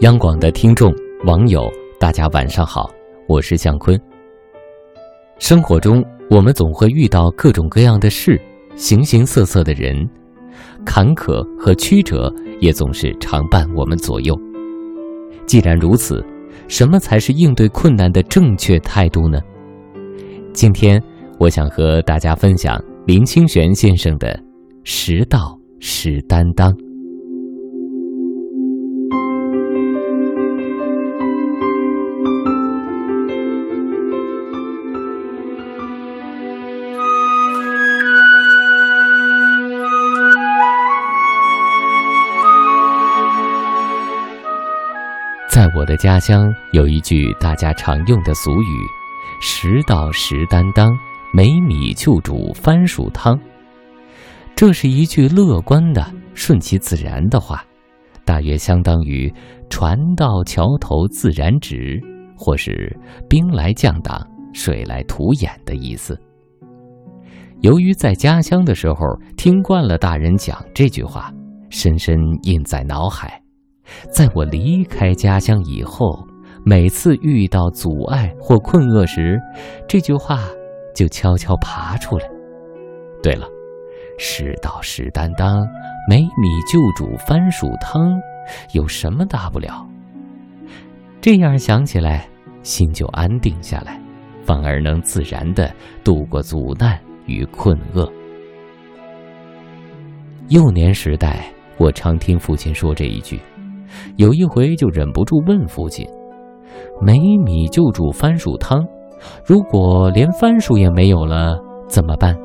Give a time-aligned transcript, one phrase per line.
[0.00, 2.88] 央广的听众、网友，大家晚上好，
[3.26, 4.00] 我是向坤。
[5.40, 8.40] 生活中，我们总会遇到各种各样的事，
[8.76, 10.08] 形形色色的人，
[10.86, 14.38] 坎坷和曲折也总是常伴我们左右。
[15.46, 16.24] 既然如此，
[16.68, 19.40] 什么才是应对困难的正确态度呢？
[20.52, 21.02] 今天，
[21.40, 24.40] 我想和大家分享林清玄先生的
[24.84, 26.72] “识道是担当”。
[45.76, 48.86] 我的家乡，有一句大家常用的俗语
[49.40, 50.90] ：“食到食担当，
[51.32, 53.38] 没米就煮番薯汤。”
[54.54, 57.64] 这是一句乐观的、顺其自然的话，
[58.24, 59.32] 大约相当于
[59.70, 62.00] “船到桥头自然直”
[62.36, 62.96] 或是
[63.28, 64.20] “兵来将挡，
[64.52, 66.20] 水来土掩”的意思。
[67.60, 68.96] 由于在家乡的时候
[69.36, 71.32] 听惯了大人讲这句话，
[71.70, 73.42] 深深印在脑海。
[74.10, 76.26] 在我离开家乡以后，
[76.64, 79.40] 每次遇到阻碍或困厄时，
[79.88, 80.40] 这句话
[80.94, 82.28] 就悄悄爬出来。
[83.22, 83.46] 对了，
[84.18, 85.66] 世道是担当，
[86.08, 88.20] 没米就煮番薯汤，
[88.72, 89.86] 有什么大不了？
[91.20, 92.28] 这样想起来，
[92.62, 94.00] 心就安定下来，
[94.44, 95.72] 反而能自然的
[96.04, 98.10] 度过阻难与困厄。
[100.48, 103.38] 幼年时代，我常听父亲说这一句。
[104.16, 106.06] 有一回就忍不住问父亲
[107.00, 108.84] ：“没米就煮番薯汤，
[109.44, 111.58] 如果连番薯也没有了
[111.88, 112.36] 怎么办？”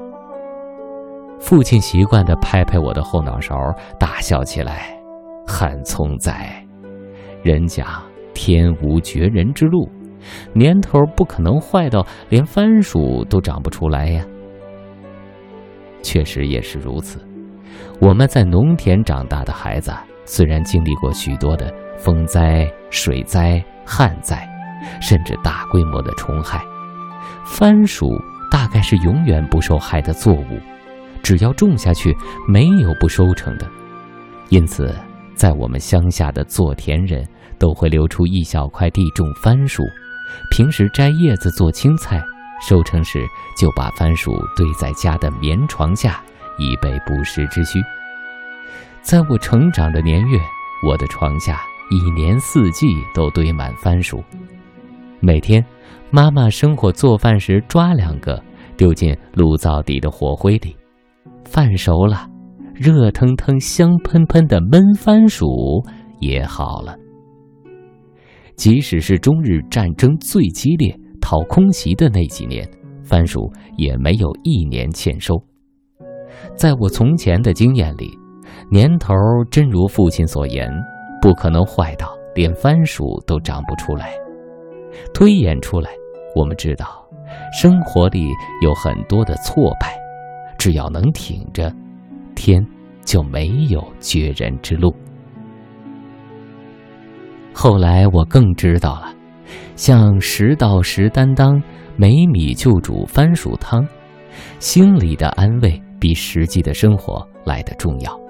[1.40, 3.54] 父亲习惯地拍拍我的后脑勺，
[4.00, 4.98] 大笑起来
[5.46, 6.66] ：“很聪在，
[7.42, 7.86] 人家
[8.34, 9.90] 天无绝人之路，
[10.54, 14.26] 年头不可能坏到连番薯都长不出来呀。”
[16.02, 17.20] 确实也是如此，
[18.00, 19.92] 我们在农田长大的孩子。
[20.26, 24.48] 虽然经历过许多的风灾、水灾、旱灾，
[25.02, 26.64] 甚至大规模的虫害，
[27.46, 28.10] 番薯
[28.52, 30.60] 大概是永远不受害的作物，
[31.22, 32.16] 只要种下去，
[32.48, 33.68] 没有不收成的。
[34.50, 34.94] 因此，
[35.36, 39.84] 在我们乡下的做田人都会留出一小块地种番薯，
[40.52, 42.24] 平时摘叶子做青菜，
[42.68, 43.20] 收成时
[43.58, 46.22] 就把番薯堆在家的棉床下，
[46.58, 47.80] 以备不时之需。
[49.04, 50.40] 在我成长的年月，
[50.88, 54.24] 我的床下一年四季都堆满番薯。
[55.20, 55.64] 每天，
[56.10, 58.42] 妈妈生火做饭时抓两个，
[58.78, 60.74] 丢进炉灶底的火灰里。
[61.44, 62.26] 饭熟了，
[62.74, 65.84] 热腾腾、香喷喷的焖番薯
[66.22, 66.96] 也好了。
[68.56, 72.66] 即使是中日战争最激烈、讨空袭的那几年，
[73.04, 75.36] 番薯也没有一年欠收。
[76.56, 78.18] 在我从前的经验里。
[78.72, 79.14] 年头
[79.52, 80.72] 真如父亲所言，
[81.22, 84.14] 不可能坏到连番薯都长不出来。
[85.14, 85.90] 推演出来，
[86.36, 87.08] 我们知道，
[87.52, 88.28] 生活里
[88.62, 89.96] 有很多的挫败，
[90.58, 91.72] 只要能挺着，
[92.36, 92.66] 天
[93.04, 94.94] 就没有绝人之路。
[97.54, 99.14] 后来我更知道了，
[99.76, 101.62] 像食到食担当，
[101.96, 103.88] 没米就煮番薯汤，
[104.60, 108.23] 心里的安慰比实际的生活来的重要。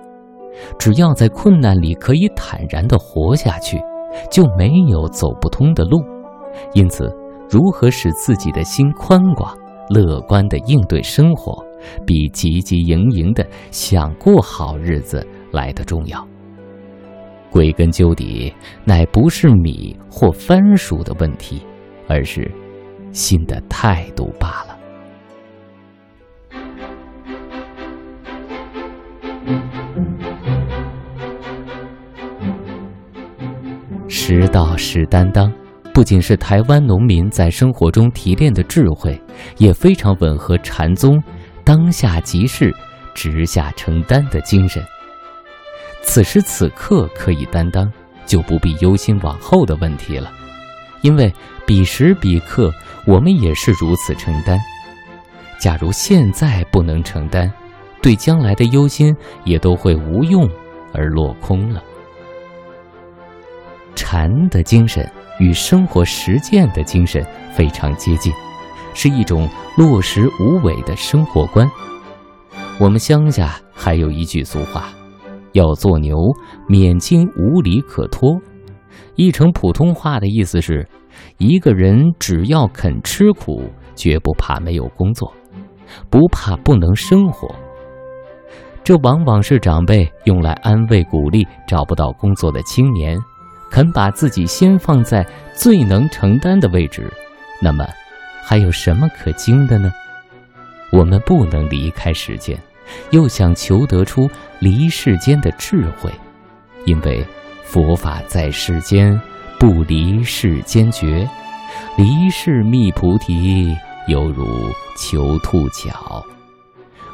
[0.78, 3.80] 只要在困难里可以坦然地活下去，
[4.32, 6.04] 就没有走不通的路。
[6.74, 7.12] 因此，
[7.50, 9.58] 如何使自己的心宽广、
[9.90, 11.64] 乐观地应对生活，
[12.06, 16.26] 比汲汲营营地想过好日子来得重要。
[17.50, 18.54] 归根究底，
[18.84, 21.62] 乃不是米或番薯的问题，
[22.08, 22.50] 而是
[23.12, 24.73] 心的态度罢了。
[34.26, 35.52] 实道是担当，
[35.94, 39.22] 不仅是台湾农民在生活中提炼的智慧，
[39.58, 41.22] 也非常吻合禅宗
[41.66, 42.74] “当下即是，
[43.14, 44.82] 直下承担”的精神。
[46.04, 47.92] 此时此刻可以担当，
[48.26, 50.32] 就不必忧心往后的问题了，
[51.02, 51.30] 因为
[51.66, 52.72] 彼时彼刻
[53.06, 54.58] 我们也是如此承担。
[55.60, 57.52] 假如现在不能承担，
[58.02, 60.50] 对将来的忧心也都会无用
[60.94, 61.84] 而落空了。
[64.14, 68.32] 禅的精神与生活实践的精神非常接近，
[68.94, 71.68] 是一种落实无为的生活观。
[72.80, 74.94] 我们乡下还有一句俗话
[75.54, 76.16] ：“要做牛，
[76.70, 78.40] 免惊无理可拖。”
[79.18, 80.88] 译成普通话的意思是：
[81.40, 83.64] 一个人只要肯吃苦，
[83.96, 85.34] 绝不怕没有工作，
[86.12, 87.50] 不怕不能生活。
[88.84, 93.18] 这往往是长辈用来安慰鼓励找不到工作的青年，
[93.74, 95.26] 肯把自己先放在
[95.56, 97.12] 最能承担的位置。
[97.60, 97.84] 那么，
[98.46, 99.92] 还有什么可惊的呢？
[100.92, 102.56] 我们不能离开世间，
[103.10, 104.30] 又想求得出
[104.60, 106.12] 离世间的智慧，
[106.86, 107.26] 因为
[107.64, 109.20] 佛法在世间，
[109.60, 111.28] 不离世间觉。
[111.98, 113.76] 离世觅菩提，
[114.08, 114.46] 犹如
[114.96, 116.24] 求兔角。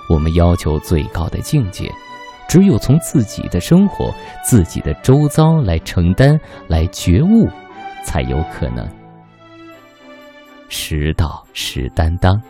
[0.09, 1.89] 我们要求最高的境界，
[2.50, 4.12] 只有从自己的生活、
[4.44, 6.38] 自己的周遭来承担、
[6.68, 7.48] 来觉悟，
[8.04, 8.86] 才有可能。
[10.68, 12.42] 食道是担当，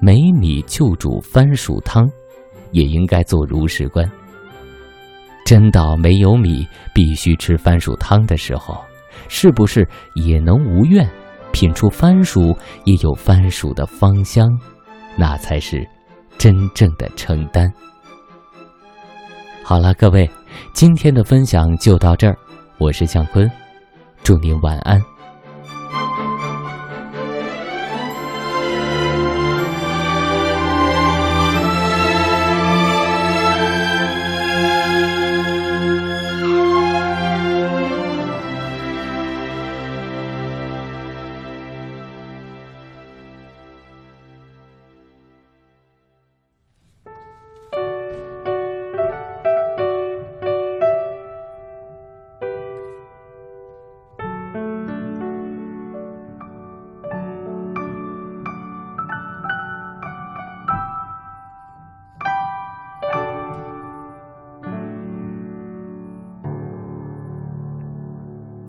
[0.00, 2.08] 没米就煮番薯汤，
[2.70, 4.08] 也应该做如是观。
[5.44, 8.80] 真到没有米必须吃番薯汤的时候，
[9.26, 11.04] 是不是也能无怨，
[11.52, 14.48] 品出番薯也有番薯的芳香？
[15.16, 15.84] 那才是。
[16.38, 17.72] 真正的承担。
[19.64, 20.28] 好了，各位，
[20.72, 22.36] 今天的分享就到这儿。
[22.78, 23.50] 我是向坤，
[24.22, 25.11] 祝您晚安。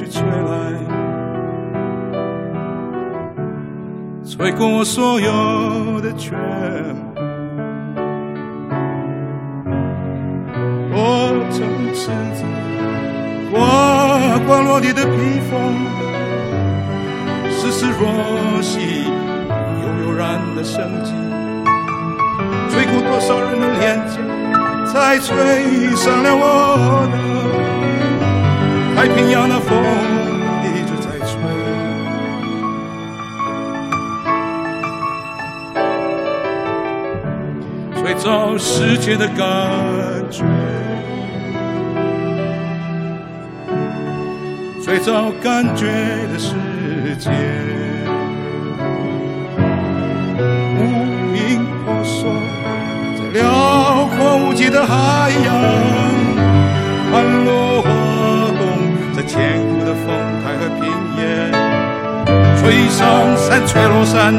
[0.00, 0.32] 徐徐吹来，
[4.24, 6.32] 吹过我所有的全
[7.14, 7.20] 部。
[10.90, 10.96] 我
[11.50, 11.60] 曾
[11.92, 12.42] 赤子
[13.52, 15.10] 刮刮落地的披
[15.50, 15.76] 风，
[17.50, 19.04] 丝丝若细，
[19.82, 21.12] 悠悠然的生机。
[22.70, 24.16] 吹过多少人的脸颊，
[24.86, 27.49] 才吹上了我的。
[29.00, 29.82] 太平洋的风
[30.62, 31.32] 一直在吹，
[38.02, 39.38] 最早世界的感
[40.30, 40.44] 觉，
[44.84, 45.86] 最早感觉
[46.30, 46.54] 的世
[47.18, 47.30] 界，
[50.76, 50.82] 无
[51.32, 52.30] 名婆娑
[53.16, 55.54] 在辽阔无际的海洋，
[57.14, 57.69] 安落。
[59.30, 60.06] 千古的风
[60.42, 60.82] 台和平
[61.16, 61.22] 原，
[62.58, 62.98] 吹上
[63.36, 64.34] 山，吹落山，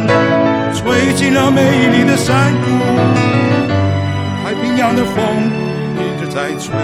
[0.74, 2.68] 吹进了美丽的山谷。
[4.44, 5.50] 太平洋的风
[5.96, 6.76] 一直在吹，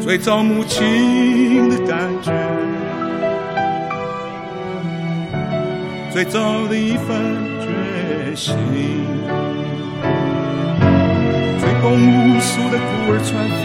[0.00, 2.32] 最早母亲的感觉，
[6.10, 7.14] 最早的一份
[7.60, 8.56] 决心。
[11.94, 13.30] 无数的孤儿船
[13.62, 13.64] 帆，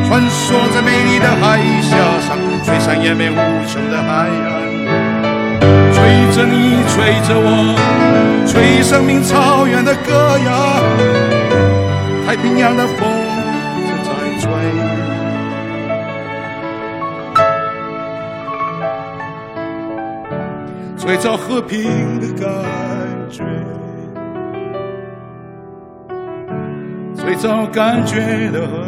[0.08, 4.52] 穿梭在美丽的海峡上，吹散延绵无穷的海岸。
[5.92, 6.02] 吹
[6.34, 6.94] 着你，吹
[7.26, 7.74] 着我，
[8.46, 10.82] 吹生命草原的歌谣。
[12.26, 13.08] 太平洋的风
[13.76, 14.46] 一直在吹，
[20.98, 22.48] 吹着和平的感
[23.30, 23.42] 觉。
[27.24, 28.83] 最早感觉的。